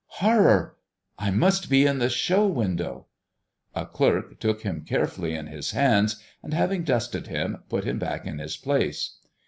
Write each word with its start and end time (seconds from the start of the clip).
"Horror! 0.15 0.77
I 1.19 1.29
must 1.29 1.69
be 1.69 1.85
in 1.85 1.99
the 1.99 2.09
show 2.09 2.47
window!" 2.47 3.05
A 3.75 3.85
clerk 3.85 4.39
took 4.39 4.63
him 4.63 4.83
carefully 4.83 5.35
in 5.35 5.45
his 5.45 5.73
hands, 5.73 6.15
and 6.41 6.55
having 6.55 6.83
dusted 6.83 7.27
him, 7.27 7.59
put 7.69 7.83
him 7.83 7.99
back 7.99 8.25
in 8.25 8.39
his 8.39 8.57
place. 8.57 9.19